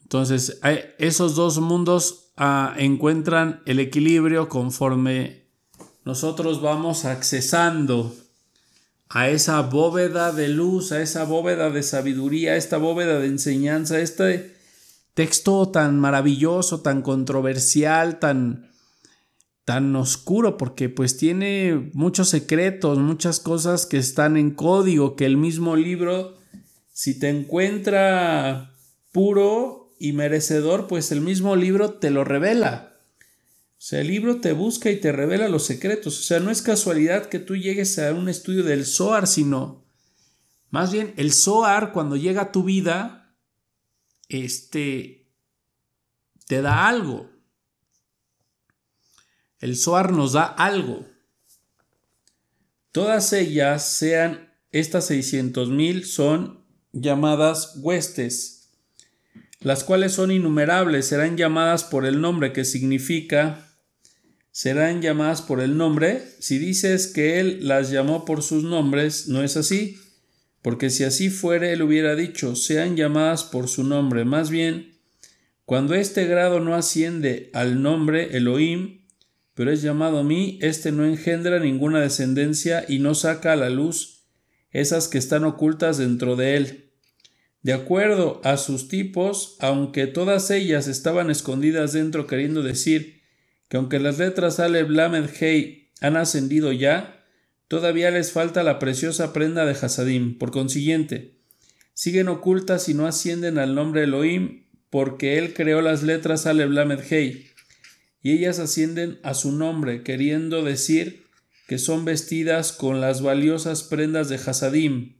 Entonces, 0.03 0.61
esos 0.99 1.35
dos 1.35 1.59
mundos 1.59 2.31
ah, 2.37 2.75
encuentran 2.79 3.63
el 3.67 3.81
equilibrio 3.81 4.49
conforme 4.49 5.47
nosotros 6.05 6.63
vamos 6.63 7.05
accesando 7.05 8.15
a 9.09 9.29
esa 9.29 9.63
bóveda 9.63 10.33
de 10.33 10.49
luz, 10.49 10.93
a 10.93 11.03
esa 11.03 11.25
bóveda 11.25 11.71
de 11.71 11.83
sabiduría, 11.83 12.53
a 12.53 12.57
esta 12.57 12.77
bóveda 12.77 13.19
de 13.19 13.27
enseñanza, 13.27 13.99
este 13.99 14.55
texto 15.15 15.69
tan 15.71 15.99
maravilloso, 15.99 16.83
tan 16.83 17.03
controversial, 17.03 18.21
tan, 18.21 18.71
tan 19.67 19.95
oscuro 19.95 20.57
porque 20.57 20.89
pues 20.89 21.19
tiene 21.19 21.91
muchos 21.93 22.31
secretos, 22.31 22.97
muchas 22.99 23.41
cosas 23.41 23.85
que 23.85 23.99
están 23.99 24.39
en 24.39 24.53
código 24.53 25.17
que 25.17 25.27
el 25.27 25.37
mismo 25.37 25.77
libro 25.77 26.37
si 26.97 27.19
te 27.19 27.29
encuentra 27.29 28.75
puro 29.13 29.95
y 29.99 30.15
merecedor, 30.15 30.87
pues 30.87 31.13
el 31.13 31.21
mismo 31.21 31.55
libro 31.55 31.93
te 31.93 32.09
lo 32.09 32.25
revela. 32.25 32.97
O 33.73 33.75
sea, 33.77 34.01
el 34.01 34.07
libro 34.07 34.41
te 34.41 34.53
busca 34.53 34.91
y 34.91 34.97
te 34.99 35.13
revela 35.13 35.51
los 35.51 35.67
secretos. 35.67 36.19
O 36.19 36.23
sea, 36.23 36.41
no 36.41 36.51
es 36.51 36.63
casualidad 36.63 37.27
que 37.27 37.39
tú 37.39 37.55
llegues 37.55 37.99
a 37.99 38.15
un 38.15 38.31
estudio 38.31 38.65
del 38.65 38.87
Zohar, 38.87 39.27
sino 39.27 39.85
más 40.71 40.91
bien 40.91 41.13
el 41.19 41.35
Zohar 41.35 41.93
cuando 41.93 42.17
llega 42.17 42.41
a 42.41 42.53
tu 42.53 42.65
vida, 42.65 43.37
este, 44.31 45.29
te 46.47 46.63
da 46.63 46.89
algo. 46.89 47.29
El 49.61 49.77
Zohar 49.77 50.13
nos 50.13 50.33
da 50.33 50.45
algo. 50.45 51.07
Todas 52.93 53.33
ellas, 53.33 53.89
sean 53.89 54.53
estas 54.73 55.11
600.000, 55.11 56.05
son 56.05 56.65
llamadas 56.93 57.75
huestes, 57.77 58.71
las 59.61 59.85
cuales 59.85 60.13
son 60.13 60.31
innumerables, 60.31 61.07
serán 61.07 61.37
llamadas 61.37 61.85
por 61.85 62.07
el 62.07 62.21
nombre 62.21 62.53
que 62.53 62.65
significa, 62.65 63.67
serán 64.51 65.03
llamadas 65.03 65.43
por 65.43 65.61
el 65.61 65.77
nombre. 65.77 66.23
Si 66.41 66.59
dices 66.59 67.07
que 67.07 67.41
Él 67.41 67.69
las 67.69 67.91
llamó 67.91 68.25
por 68.25 68.43
sus 68.43 68.65
nombres, 68.65 69.29
no 69.29 69.43
es 69.43 69.57
así, 69.57 69.99
porque 70.63 70.91
si 70.91 71.05
así 71.05 71.31
fuere, 71.31 71.73
Él 71.73 71.83
hubiera 71.83 72.15
dicho, 72.15 72.57
sean 72.57 72.97
llamadas 72.97 73.45
por 73.45 73.69
su 73.69 73.85
nombre. 73.85 74.25
Más 74.25 74.51
bien, 74.51 74.99
cuando 75.65 75.95
este 75.95 76.27
grado 76.27 76.61
no 76.61 76.75
asciende 76.75 77.51
al 77.53 77.83
nombre 77.83 78.37
Elohim, 78.37 79.06
pero 79.57 79.73
es 79.73 79.81
llamado 79.81 80.19
a 80.19 80.23
mí, 80.23 80.59
éste 80.61 80.93
no 80.93 81.07
engendra 81.07 81.59
ninguna 81.59 81.99
descendencia 82.03 82.85
y 82.87 82.99
no 82.99 83.15
saca 83.15 83.55
a 83.55 83.57
la 83.57 83.71
luz 83.71 84.27
esas 84.71 85.09
que 85.09 85.17
están 85.17 85.45
ocultas 85.45 85.97
dentro 85.97 86.37
de 86.37 86.57
él. 86.59 86.93
De 87.63 87.73
acuerdo 87.73 88.43
a 88.45 88.59
sus 88.59 88.89
tipos, 88.89 89.57
aunque 89.61 90.07
todas 90.07 90.51
ellas 90.51 90.89
estaban 90.89 91.31
escondidas 91.31 91.95
dentro, 91.95 92.27
queriendo 92.27 92.63
decir 92.63 93.23
que 93.71 93.79
aunque 93.79 93.99
las 93.99 94.19
letras 94.19 94.61
Ale, 94.61 94.83
Blamed, 94.83 95.31
Hei 95.41 95.91
han 96.03 96.19
ascendido 96.19 96.71
ya, 96.73 97.25
todavía 97.67 98.11
les 98.11 98.33
falta 98.33 98.63
la 98.63 98.79
preciosa 98.79 99.33
prenda 99.33 99.65
de 99.65 99.73
Hasadim. 99.73 100.37
Por 100.37 100.51
consiguiente, 100.51 101.39
siguen 101.95 102.29
ocultas 102.29 102.91
y 102.91 102.95
no 102.95 103.07
ascienden 103.07 103.57
al 103.57 103.75
nombre 103.75 104.03
Elohim, 104.03 104.67
porque 104.91 105.39
él 105.39 105.55
creó 105.55 105.81
las 105.81 106.03
letras 106.03 106.45
Ale, 106.45 106.67
Blamed, 106.67 107.01
Hei 107.11 107.56
y 108.27 108.33
ellas 108.33 108.59
ascienden 108.59 109.21
a 109.23 109.35
su 109.35 109.53
nombre, 109.53 110.03
queriendo 110.03 110.65
decir 110.65 111.27
que 111.69 111.79
son 111.79 112.05
vestidas 112.05 112.73
con 112.73 113.01
las 113.01 113.23
valiosas 113.23 113.85
prendas 113.85 114.29
de 114.29 114.35
Hasadim. 114.35 115.15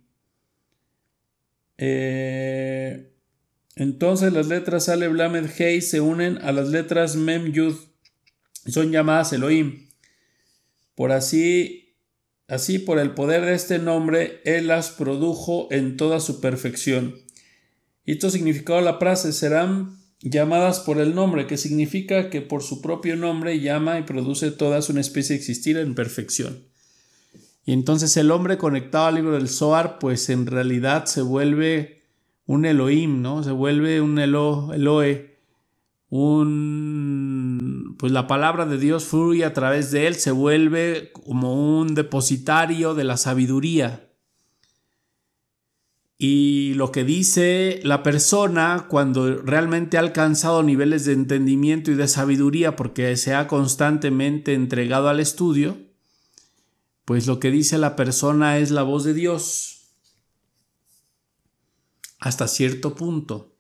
Eh, 1.79 3.13
entonces 3.77 4.33
las 4.33 4.49
letras 4.49 4.89
Ale, 4.89 5.07
Blamed, 5.07 5.49
Hei 5.57 5.83
se 5.83 6.01
unen 6.01 6.39
a 6.39 6.51
las 6.51 6.71
letras 6.71 7.15
Mem, 7.15 7.53
Yud 7.53 7.77
son 8.67 8.91
llamadas 8.91 9.33
Elohim. 9.33 9.89
Por 10.97 11.13
así, 11.13 11.95
así 12.49 12.81
por 12.81 12.99
el 12.99 13.13
poder 13.13 13.45
de 13.45 13.55
este 13.55 13.79
nombre, 13.79 14.41
Él 14.45 14.67
las 14.67 14.91
produjo 14.91 15.69
en 15.71 15.97
toda 15.97 16.19
su 16.19 16.41
perfección. 16.41 17.15
Y 18.05 18.15
esto 18.15 18.31
significado 18.31 18.81
la 18.81 18.99
frase 18.99 19.33
serán 19.33 19.97
llamadas 20.21 20.81
por 20.81 20.99
el 20.99 21.15
nombre, 21.15 21.47
que 21.47 21.57
significa 21.57 22.31
que 22.31 22.41
por 22.41 22.63
su 22.63 22.81
propio 22.81 23.17
nombre 23.17 23.61
llama 23.61 23.99
y 23.99 24.03
produce 24.03 24.51
toda 24.51 24.81
una 24.89 25.01
especie 25.01 25.37
existir 25.37 25.77
en 25.77 25.95
perfección. 25.95 26.65
Y 27.65 27.73
entonces 27.73 28.17
el 28.17 28.31
hombre 28.31 28.59
conectado 28.59 29.07
al 29.07 29.17
libro 29.17 29.33
del 29.33 29.49
Zohar, 29.49 29.99
pues 29.99 30.29
en 30.31 30.47
realidad 30.47 31.07
se 31.07 31.23
vuelve 31.23 32.05
un 32.47 32.65
Elohim, 32.65 33.23
¿no? 33.23 33.43
Se 33.43 33.51
vuelve 33.51 34.01
un 34.01 34.19
Elo, 34.19 34.73
Eloe, 34.73 35.37
un 36.09 37.97
pues 37.99 38.13
la 38.13 38.27
palabra 38.27 38.67
de 38.67 38.79
Dios 38.79 39.05
fluye 39.05 39.45
a 39.45 39.53
través 39.53 39.91
de 39.91 40.07
él, 40.07 40.15
se 40.17 40.31
vuelve 40.31 41.11
como 41.13 41.79
un 41.79 41.95
depositario 41.95 42.95
de 42.95 43.05
la 43.05 43.17
sabiduría. 43.17 44.06
Y 46.19 46.73
lo 46.75 46.93
que 46.93 47.05
dice 47.05 47.81
la 47.83 48.03
persona 48.03 48.87
cuando 48.89 49.37
realmente 49.43 49.99
ha 49.99 50.01
alcanzado 50.01 50.63
niveles 50.63 51.05
de 51.05 51.13
entendimiento 51.13 51.91
y 51.91 51.95
de 51.95 52.09
sabiduría 52.09 52.75
porque 52.75 53.17
se 53.17 53.35
ha 53.35 53.47
constantemente 53.49 54.55
entregado 54.55 55.09
al 55.09 55.21
estudio, 55.21 55.77
pues 57.05 57.27
lo 57.27 57.39
que 57.39 57.51
dice 57.51 57.77
la 57.77 57.97
persona 57.97 58.59
es 58.59 58.71
la 58.71 58.83
voz 58.83 59.05
de 59.05 59.13
Dios 59.13 59.77
hasta 62.19 62.49
cierto 62.49 62.95
punto. 62.95 63.53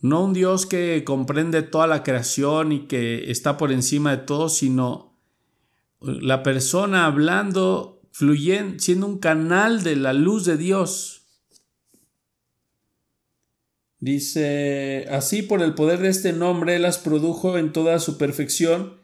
No 0.00 0.24
un 0.24 0.32
Dios 0.32 0.64
que 0.64 1.04
comprende 1.04 1.62
toda 1.62 1.86
la 1.86 2.02
creación 2.02 2.72
y 2.72 2.86
que 2.86 3.30
está 3.30 3.58
por 3.58 3.70
encima 3.70 4.12
de 4.12 4.22
todo, 4.22 4.48
sino 4.48 5.18
la 6.00 6.42
persona 6.42 7.04
hablando 7.04 8.00
fluyendo, 8.12 8.78
siendo 8.78 9.06
un 9.06 9.18
canal 9.18 9.82
de 9.82 9.96
la 9.96 10.14
luz 10.14 10.46
de 10.46 10.56
Dios. 10.56 11.19
Dice, 14.00 15.06
así 15.10 15.42
por 15.42 15.62
el 15.62 15.74
poder 15.74 16.00
de 16.00 16.08
este 16.08 16.32
nombre 16.32 16.78
las 16.78 16.98
produjo 16.98 17.58
en 17.58 17.72
toda 17.72 17.98
su 17.98 18.18
perfección. 18.18 18.98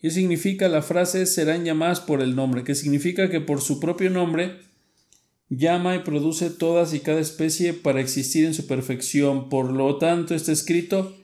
Y 0.00 0.10
significa 0.10 0.68
la 0.68 0.82
frase 0.82 1.26
serán 1.26 1.64
llamadas 1.64 2.00
por 2.00 2.22
el 2.22 2.36
nombre, 2.36 2.64
que 2.64 2.74
significa 2.74 3.30
que 3.30 3.40
por 3.40 3.60
su 3.60 3.80
propio 3.80 4.10
nombre 4.10 4.58
llama 5.48 5.94
y 5.94 6.00
produce 6.00 6.50
todas 6.50 6.92
y 6.94 7.00
cada 7.00 7.20
especie 7.20 7.72
para 7.72 8.00
existir 8.00 8.44
en 8.44 8.54
su 8.54 8.66
perfección. 8.66 9.48
Por 9.48 9.72
lo 9.72 9.98
tanto, 9.98 10.34
está 10.34 10.52
escrito, 10.52 11.16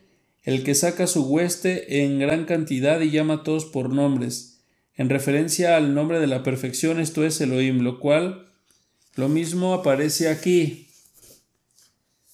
el 0.44 0.64
que 0.64 0.74
saca 0.74 1.06
su 1.06 1.24
hueste 1.24 2.04
en 2.04 2.18
gran 2.18 2.44
cantidad 2.44 3.00
y 3.00 3.10
llama 3.10 3.34
a 3.34 3.42
todos 3.42 3.64
por 3.64 3.92
nombres, 3.92 4.60
en 4.94 5.08
referencia 5.10 5.76
al 5.76 5.94
nombre 5.94 6.18
de 6.18 6.26
la 6.26 6.42
perfección, 6.42 6.98
esto 6.98 7.24
es 7.24 7.40
Elohim, 7.40 7.82
lo 7.82 8.00
cual 8.00 8.48
lo 9.14 9.28
mismo 9.28 9.74
aparece 9.74 10.28
aquí, 10.28 10.87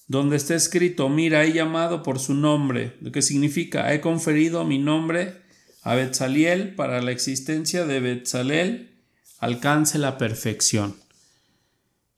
donde 0.07 0.37
está 0.37 0.55
escrito, 0.55 1.09
mira, 1.09 1.43
he 1.43 1.53
llamado 1.53 2.03
por 2.03 2.19
su 2.19 2.33
nombre, 2.33 2.97
lo 3.01 3.11
que 3.11 3.21
significa, 3.21 3.93
he 3.93 4.01
conferido 4.01 4.63
mi 4.63 4.77
nombre 4.77 5.41
a 5.81 5.95
Betzaliel 5.95 6.75
para 6.75 7.01
la 7.01 7.11
existencia 7.11 7.85
de 7.85 7.99
Betzalel 7.99 9.03
alcance 9.39 9.97
la 9.97 10.17
perfección 10.17 10.95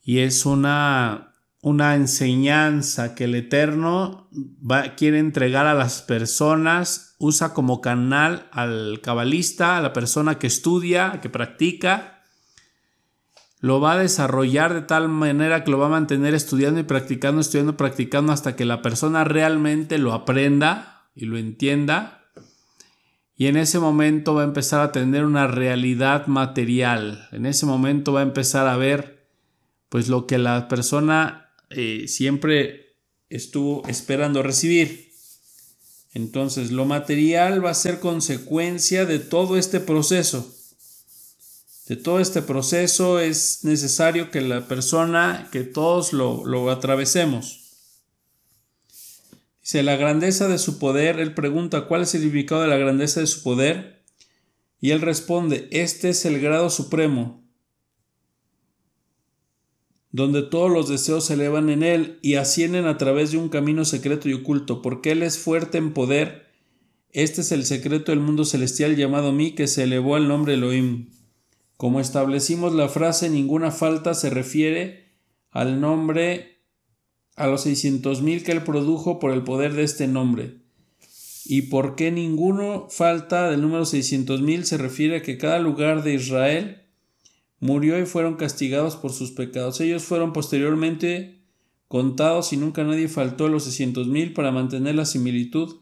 y 0.07 0.19
es 0.19 0.45
una, 0.45 1.33
una 1.59 1.95
enseñanza 1.95 3.13
que 3.13 3.25
el 3.25 3.35
Eterno 3.35 4.29
quiere 4.95 5.19
entregar 5.19 5.67
a 5.67 5.73
las 5.73 6.01
personas, 6.01 7.17
usa 7.19 7.53
como 7.53 7.81
canal 7.81 8.47
al 8.53 9.01
cabalista, 9.03 9.75
a 9.75 9.81
la 9.81 9.91
persona 9.91 10.39
que 10.39 10.47
estudia, 10.47 11.19
que 11.21 11.29
practica, 11.29 12.16
lo 13.59 13.81
va 13.81 13.93
a 13.93 13.97
desarrollar 13.97 14.73
de 14.73 14.81
tal 14.81 15.09
manera 15.09 15.63
que 15.63 15.71
lo 15.71 15.79
va 15.79 15.87
a 15.87 15.89
mantener 15.89 16.33
estudiando 16.33 16.79
y 16.79 16.83
practicando, 16.83 17.41
estudiando, 17.41 17.75
practicando 17.75 18.31
hasta 18.31 18.55
que 18.55 18.65
la 18.65 18.81
persona 18.81 19.23
realmente 19.23 19.97
lo 19.97 20.13
aprenda 20.13 21.07
y 21.15 21.25
lo 21.25 21.37
entienda. 21.37 22.25
Y 23.35 23.47
en 23.47 23.57
ese 23.57 23.79
momento 23.79 24.35
va 24.35 24.41
a 24.41 24.45
empezar 24.45 24.81
a 24.81 24.91
tener 24.91 25.25
una 25.25 25.47
realidad 25.47 26.27
material. 26.27 27.27
En 27.31 27.45
ese 27.45 27.65
momento 27.65 28.13
va 28.13 28.21
a 28.21 28.23
empezar 28.23 28.67
a 28.67 28.77
ver 28.77 29.27
pues 29.89 30.07
lo 30.07 30.27
que 30.27 30.37
la 30.37 30.67
persona 30.67 31.49
eh, 31.69 32.05
siempre 32.07 32.95
estuvo 33.29 33.87
esperando 33.87 34.43
recibir. 34.43 35.11
Entonces, 36.13 36.71
lo 36.71 36.85
material 36.85 37.63
va 37.63 37.71
a 37.71 37.75
ser 37.75 37.99
consecuencia 37.99 39.05
de 39.05 39.19
todo 39.19 39.57
este 39.57 39.79
proceso. 39.79 40.56
De 41.87 41.95
todo 41.95 42.19
este 42.19 42.41
proceso 42.41 43.19
es 43.19 43.63
necesario 43.63 44.29
que 44.29 44.41
la 44.41 44.67
persona, 44.67 45.47
que 45.51 45.63
todos 45.63 46.11
lo, 46.11 46.45
lo 46.45 46.69
atravesemos. 46.69 47.63
Dice, 49.61 49.83
la 49.83 49.95
grandeza 49.95 50.49
de 50.49 50.57
su 50.57 50.79
poder, 50.79 51.19
él 51.19 51.33
pregunta, 51.33 51.87
¿cuál 51.87 52.01
es 52.01 52.13
el 52.13 52.21
significado 52.21 52.61
de 52.61 52.67
la 52.67 52.77
grandeza 52.77 53.21
de 53.21 53.27
su 53.27 53.41
poder? 53.41 54.03
Y 54.81 54.91
él 54.91 55.01
responde, 55.01 55.69
este 55.71 56.09
es 56.09 56.25
el 56.25 56.39
grado 56.39 56.69
supremo, 56.69 57.43
donde 60.11 60.41
todos 60.41 60.69
los 60.69 60.89
deseos 60.89 61.25
se 61.25 61.35
elevan 61.35 61.69
en 61.69 61.83
él 61.83 62.19
y 62.21 62.35
ascienden 62.35 62.85
a 62.85 62.97
través 62.97 63.31
de 63.31 63.37
un 63.37 63.49
camino 63.49 63.85
secreto 63.85 64.27
y 64.27 64.33
oculto, 64.33 64.81
porque 64.81 65.11
él 65.11 65.23
es 65.23 65.37
fuerte 65.37 65.77
en 65.77 65.93
poder. 65.93 66.47
Este 67.11 67.41
es 67.41 67.51
el 67.53 67.65
secreto 67.65 68.11
del 68.11 68.19
mundo 68.19 68.43
celestial 68.43 68.95
llamado 68.97 69.31
mí, 69.31 69.51
que 69.51 69.67
se 69.67 69.83
elevó 69.83 70.15
al 70.15 70.27
nombre 70.27 70.55
Elohim. 70.55 71.16
Como 71.77 71.99
establecimos 71.99 72.73
la 72.73 72.89
frase, 72.89 73.29
ninguna 73.29 73.71
falta 73.71 74.13
se 74.13 74.29
refiere 74.29 75.13
al 75.51 75.79
nombre, 75.79 76.63
a 77.35 77.47
los 77.47 77.61
seiscientos 77.61 78.21
mil 78.21 78.43
que 78.43 78.51
él 78.51 78.63
produjo 78.63 79.19
por 79.19 79.31
el 79.31 79.43
poder 79.43 79.73
de 79.73 79.83
este 79.83 80.07
nombre. 80.07 80.57
¿Y 81.45 81.63
por 81.63 81.95
qué 81.95 82.11
ninguno 82.11 82.87
falta 82.89 83.49
del 83.49 83.61
número 83.61 83.85
seiscientos 83.85 84.41
mil 84.41 84.65
se 84.65 84.77
refiere 84.77 85.17
a 85.17 85.21
que 85.21 85.37
cada 85.37 85.59
lugar 85.59 86.03
de 86.03 86.15
Israel 86.15 86.87
murió 87.59 87.99
y 87.99 88.05
fueron 88.05 88.35
castigados 88.35 88.95
por 88.95 89.11
sus 89.11 89.31
pecados. 89.31 89.79
Ellos 89.81 90.03
fueron 90.03 90.33
posteriormente 90.33 91.41
contados 91.87 92.53
y 92.53 92.57
nunca 92.57 92.83
nadie 92.83 93.07
faltó 93.07 93.45
a 93.45 93.49
los 93.49 93.63
seiscientos 93.63 94.07
mil 94.07 94.33
para 94.33 94.51
mantener 94.51 94.95
la 94.95 95.05
similitud 95.05 95.77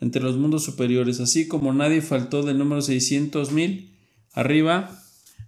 entre 0.00 0.22
los 0.22 0.36
mundos 0.36 0.64
superiores, 0.64 1.20
así 1.20 1.46
como 1.46 1.72
nadie 1.72 2.02
faltó 2.02 2.42
del 2.42 2.58
número 2.58 2.82
seiscientos 2.82 3.52
mil 3.52 3.94
arriba, 4.32 5.01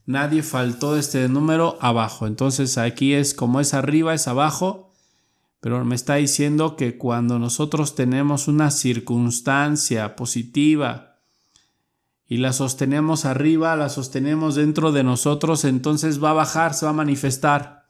nadie 0.07 0.43
faltó 0.43 0.97
este 0.97 1.29
número 1.29 1.79
abajo. 1.81 2.27
Entonces 2.27 2.79
aquí 2.79 3.15
es 3.15 3.35
como 3.35 3.61
es 3.61 3.75
arriba, 3.75 4.15
es 4.15 4.29
abajo, 4.29 4.93
pero 5.61 5.85
me 5.85 5.95
está 5.95 6.17
diciendo 6.17 6.77
que 6.77 6.99
cuando 6.99 7.39
nosotros 7.39 7.95
tenemos 7.95 8.49
una 8.49 8.71
circunstancia 8.71 10.17
positiva, 10.17 11.15
y 12.27 12.39
la 12.39 12.53
sostenemos 12.53 13.27
arriba, 13.27 13.77
la 13.77 13.89
sostenemos 13.89 14.55
dentro 14.55 14.93
de 14.93 15.05
nosotros, 15.05 15.65
entonces 15.65 16.23
va 16.23 16.31
a 16.31 16.35
bajar, 16.35 16.75
se 16.75 16.87
va 16.87 16.91
a 16.91 16.95
manifestar. 16.95 17.85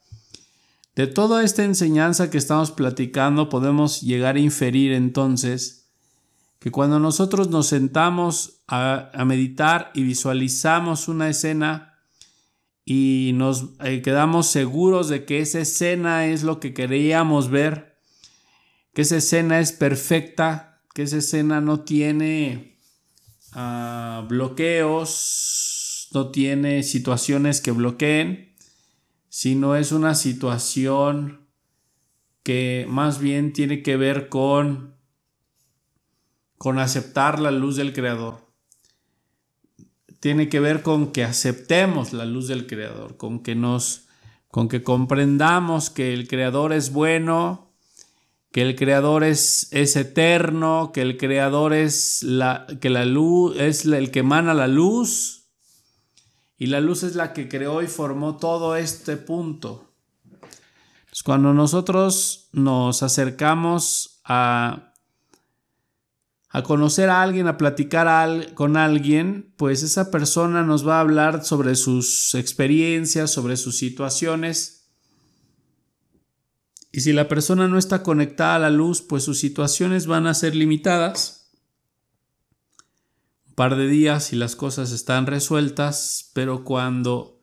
De 0.97 1.07
toda 1.07 1.43
esta 1.43 1.65
enseñanza 1.65 2.31
que 2.31 2.39
estamos 2.39 2.71
platicando 2.71 3.49
podemos 3.49 4.01
llegar 4.01 4.37
a 4.37 4.41
inferir 4.41 4.93
entonces 4.93 5.89
que 6.59 6.71
cuando 6.71 6.99
nosotros 6.99 7.51
nos 7.51 7.67
sentamos 7.67 8.61
a, 8.69 9.11
meditar 9.27 9.91
y 9.95 10.03
visualizamos 10.03 11.09
una 11.09 11.29
escena 11.29 11.94
y 12.85 13.33
nos 13.35 13.71
eh, 13.81 14.03
quedamos 14.03 14.47
seguros 14.49 15.09
de 15.09 15.25
que 15.25 15.41
esa 15.41 15.61
escena 15.61 16.27
es 16.27 16.43
lo 16.43 16.61
que 16.61 16.75
queríamos 16.75 17.49
ver, 17.49 17.97
que 18.93 19.03
esa 19.03 19.17
escena 19.17 19.61
es 19.61 19.73
perfecta, 19.73 20.83
que 20.95 21.03
esa 21.03 21.17
escena 21.19 21.61
no 21.61 21.81
tiene 21.81 22.79
bloqueos, 24.29 26.09
no 26.13 26.31
tiene 26.31 26.83
situaciones 26.83 27.61
que 27.61 27.71
bloqueen, 27.71 28.55
sino 29.29 29.77
es 29.77 29.93
una 29.93 30.15
situación 30.15 31.49
que 32.43 32.87
más 32.89 33.21
bien 33.21 33.53
tiene 33.53 33.83
que 33.83 33.97
ver 33.97 34.29
con, 34.29 34.97
con 36.59 36.79
aceptar 36.79 37.41
la 37.41 37.51
luz 37.51 37.77
del 37.77 37.93
Creador. 37.93 38.44
Tiene 40.25 40.49
que 40.49 40.59
ver 40.59 40.81
con 40.81 41.13
que 41.13 41.23
aceptemos 41.23 42.15
la 42.15 42.25
luz 42.25 42.49
del 42.49 42.67
Creador, 42.67 43.19
con 43.19 43.43
que 43.43 43.55
nos, 43.55 44.07
con 44.49 44.69
que 44.69 44.83
comprendamos 44.83 45.91
que 45.91 46.15
el 46.15 46.29
Creador 46.29 46.73
es 46.73 46.95
bueno, 46.95 47.75
que 48.51 48.63
el 48.63 48.75
creador 48.75 49.23
es, 49.23 49.69
es 49.71 49.97
eterno, 49.97 50.93
que 50.95 51.03
el 51.03 51.19
creador 51.19 51.75
es 51.75 52.23
la, 52.23 52.67
que 52.81 52.89
la 52.89 53.05
luz 53.05 53.59
es 53.59 53.85
el 53.85 54.11
que 54.11 54.21
emana 54.21 54.55
la 54.55 54.67
luz 54.67 55.51
y 56.57 56.69
la 56.69 56.81
luz 56.81 57.03
es 57.03 57.17
la 57.17 57.35
que 57.35 57.47
creó 57.47 57.83
y 57.83 57.87
formó 57.87 58.39
todo 58.39 58.77
este 58.77 59.19
punto. 59.19 59.93
cuando 61.23 61.53
nosotros 61.53 62.49
nos 62.53 63.03
acercamos 63.03 64.23
a, 64.25 64.94
a 66.55 66.63
conocer 66.63 67.11
a 67.11 67.21
alguien, 67.21 67.49
a 67.49 67.59
platicar 67.59 68.55
con 68.55 68.79
alguien, 68.79 69.53
pues 69.57 69.83
esa 69.83 70.11
persona 70.11 70.63
nos 70.63 70.87
va 70.87 70.97
a 70.97 71.01
hablar 71.01 71.45
sobre 71.45 71.75
sus 71.75 72.35
experiencias, 72.35 73.31
sobre 73.31 73.57
sus 73.59 73.77
situaciones 73.77 74.85
y 76.95 77.01
si 77.01 77.13
la 77.13 77.27
persona 77.27 77.67
no 77.67 77.77
está 77.77 78.05
conectada 78.05 78.55
a 78.55 78.59
la 78.61 78.71
luz, 78.71 79.03
pues 79.03 79.25
sus 79.25 79.41
situaciones 79.41 80.07
van 80.07 80.29
a 80.29 80.35
ser 80.35 80.55
limitadas. 80.55 81.51
Un 83.49 83.55
par 83.57 83.75
de 83.75 83.89
días 83.89 84.33
y 84.33 84.37
las 84.37 84.55
cosas 84.55 84.93
están 84.93 85.27
resueltas, 85.27 86.31
pero 86.35 86.63
cuando 86.63 87.43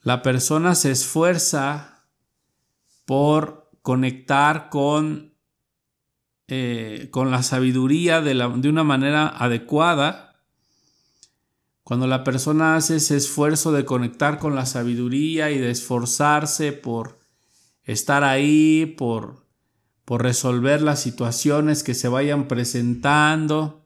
la 0.00 0.22
persona 0.22 0.74
se 0.74 0.90
esfuerza 0.90 2.06
por 3.04 3.70
conectar 3.82 4.70
con, 4.70 5.34
eh, 6.48 7.08
con 7.10 7.30
la 7.30 7.42
sabiduría 7.42 8.22
de, 8.22 8.34
de 8.34 8.68
una 8.68 8.82
manera 8.82 9.28
adecuada, 9.28 10.28
cuando 11.84 12.06
la 12.06 12.24
persona 12.24 12.76
hace 12.76 12.96
ese 12.96 13.16
esfuerzo 13.16 13.72
de 13.72 13.84
conectar 13.84 14.38
con 14.38 14.54
la 14.54 14.66
sabiduría 14.66 15.50
y 15.50 15.58
de 15.58 15.70
esforzarse 15.70 16.72
por 16.72 17.18
estar 17.84 18.24
ahí, 18.24 18.94
por, 18.98 19.46
por 20.04 20.22
resolver 20.22 20.82
las 20.82 21.00
situaciones 21.00 21.82
que 21.82 21.94
se 21.94 22.08
vayan 22.08 22.48
presentando. 22.48 23.84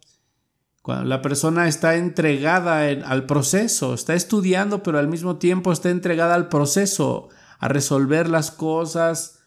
Cuando 0.82 1.04
la 1.04 1.22
persona 1.22 1.68
está 1.68 1.94
entregada 1.96 2.88
al 2.88 3.26
proceso, 3.26 3.94
está 3.94 4.14
estudiando, 4.14 4.82
pero 4.82 4.98
al 4.98 5.06
mismo 5.06 5.36
tiempo 5.36 5.72
está 5.72 5.90
entregada 5.90 6.34
al 6.34 6.48
proceso, 6.48 7.28
a 7.60 7.68
resolver 7.68 8.28
las 8.28 8.50
cosas, 8.50 9.41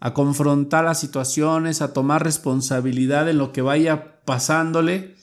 a 0.00 0.14
confrontar 0.14 0.84
las 0.84 0.98
situaciones, 0.98 1.82
a 1.82 1.92
tomar 1.92 2.24
responsabilidad 2.24 3.28
en 3.28 3.38
lo 3.38 3.52
que 3.52 3.62
vaya 3.62 4.22
pasándole 4.24 5.16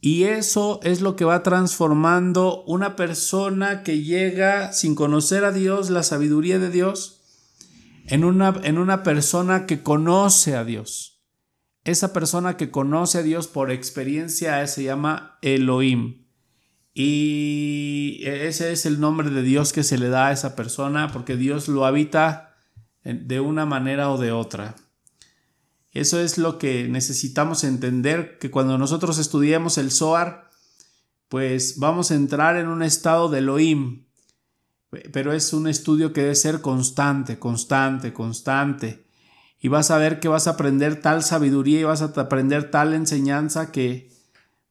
Y 0.00 0.24
eso 0.24 0.80
es 0.82 1.00
lo 1.00 1.16
que 1.16 1.24
va 1.24 1.42
transformando 1.42 2.64
una 2.64 2.96
persona 2.96 3.82
que 3.82 4.02
llega 4.02 4.72
sin 4.72 4.94
conocer 4.94 5.44
a 5.44 5.52
Dios, 5.52 5.90
la 5.90 6.02
sabiduría 6.02 6.58
de 6.58 6.70
Dios, 6.70 7.22
en 8.06 8.24
una, 8.24 8.54
en 8.62 8.78
una 8.78 9.02
persona 9.02 9.66
que 9.66 9.82
conoce 9.82 10.54
a 10.54 10.64
Dios. 10.64 11.24
Esa 11.84 12.12
persona 12.12 12.56
que 12.56 12.70
conoce 12.70 13.18
a 13.18 13.22
Dios 13.22 13.46
por 13.48 13.70
experiencia 13.70 14.66
se 14.66 14.84
llama 14.84 15.38
Elohim. 15.42 16.26
Y 16.94 18.20
ese 18.24 18.72
es 18.72 18.86
el 18.86 19.00
nombre 19.00 19.30
de 19.30 19.42
Dios 19.42 19.72
que 19.72 19.82
se 19.82 19.98
le 19.98 20.08
da 20.08 20.28
a 20.28 20.32
esa 20.32 20.56
persona 20.56 21.10
porque 21.12 21.36
Dios 21.36 21.68
lo 21.68 21.84
habita 21.84 22.55
de 23.06 23.40
una 23.40 23.66
manera 23.66 24.10
o 24.10 24.18
de 24.18 24.32
otra. 24.32 24.74
Eso 25.92 26.20
es 26.20 26.36
lo 26.36 26.58
que 26.58 26.88
necesitamos 26.88 27.64
entender, 27.64 28.38
que 28.38 28.50
cuando 28.50 28.76
nosotros 28.76 29.18
estudiemos 29.18 29.78
el 29.78 29.90
Zohar, 29.90 30.50
pues 31.28 31.78
vamos 31.78 32.10
a 32.10 32.16
entrar 32.16 32.56
en 32.56 32.68
un 32.68 32.82
estado 32.82 33.28
de 33.28 33.38
Elohim, 33.38 34.04
pero 35.12 35.32
es 35.32 35.52
un 35.52 35.68
estudio 35.68 36.12
que 36.12 36.22
debe 36.22 36.34
ser 36.34 36.60
constante, 36.60 37.38
constante, 37.38 38.12
constante. 38.12 39.06
Y 39.58 39.68
vas 39.68 39.90
a 39.90 39.98
ver 39.98 40.20
que 40.20 40.28
vas 40.28 40.46
a 40.46 40.50
aprender 40.50 41.00
tal 41.00 41.22
sabiduría 41.22 41.80
y 41.80 41.84
vas 41.84 42.02
a 42.02 42.12
aprender 42.20 42.70
tal 42.70 42.92
enseñanza 42.92 43.72
que, 43.72 44.10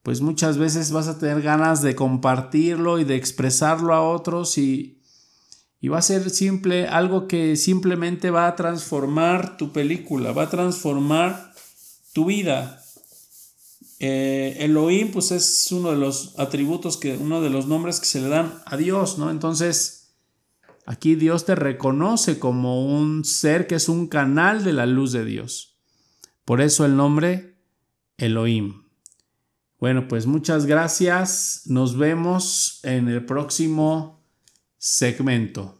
pues 0.03 0.21
muchas 0.21 0.57
veces 0.57 0.91
vas 0.91 1.07
a 1.07 1.17
tener 1.17 1.41
ganas 1.41 1.81
de 1.81 1.95
compartirlo 1.95 2.99
y 2.99 3.03
de 3.03 3.15
expresarlo 3.15 3.93
a 3.93 4.01
otros 4.01 4.57
y, 4.57 4.94
y 5.85 5.87
va 5.87 5.99
a 5.99 6.01
ser 6.01 6.31
simple, 6.31 6.87
algo 6.87 7.27
que 7.27 7.55
simplemente 7.55 8.31
va 8.31 8.47
a 8.47 8.55
transformar 8.55 9.55
tu 9.55 9.71
película, 9.71 10.31
va 10.31 10.45
a 10.45 10.49
transformar 10.49 11.53
tu 12.11 12.25
vida. 12.25 12.83
Eh, 13.99 14.57
Elohim, 14.61 15.11
pues 15.11 15.29
es 15.29 15.71
uno 15.71 15.91
de 15.91 15.97
los 15.97 16.39
atributos 16.39 16.97
que, 16.97 17.15
uno 17.15 17.39
de 17.39 17.51
los 17.51 17.67
nombres 17.67 17.99
que 17.99 18.07
se 18.07 18.19
le 18.19 18.29
dan 18.29 18.63
a 18.65 18.77
Dios, 18.77 19.19
¿no? 19.19 19.29
Entonces, 19.29 20.15
aquí 20.87 21.13
Dios 21.13 21.45
te 21.45 21.53
reconoce 21.53 22.39
como 22.39 22.83
un 22.83 23.23
ser 23.23 23.67
que 23.67 23.75
es 23.75 23.87
un 23.87 24.07
canal 24.07 24.63
de 24.63 24.73
la 24.73 24.87
luz 24.87 25.11
de 25.11 25.23
Dios. 25.23 25.77
Por 26.45 26.61
eso 26.61 26.83
el 26.83 26.95
nombre 26.95 27.59
Elohim. 28.17 28.85
Bueno, 29.79 30.07
pues 30.07 30.25
muchas 30.25 30.65
gracias. 30.65 31.61
Nos 31.67 31.95
vemos 31.95 32.79
en 32.81 33.07
el 33.07 33.23
próximo 33.23 34.25
segmento. 34.79 35.74